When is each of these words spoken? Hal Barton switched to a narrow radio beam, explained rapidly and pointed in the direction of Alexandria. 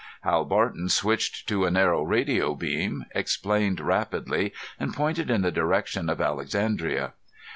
Hal 0.23 0.45
Barton 0.45 0.89
switched 0.89 1.47
to 1.47 1.63
a 1.65 1.69
narrow 1.69 2.01
radio 2.01 2.55
beam, 2.55 3.05
explained 3.13 3.79
rapidly 3.79 4.51
and 4.79 4.95
pointed 4.95 5.29
in 5.29 5.43
the 5.43 5.51
direction 5.51 6.09
of 6.09 6.19
Alexandria. 6.19 7.13